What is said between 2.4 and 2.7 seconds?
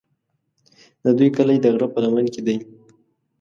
دی.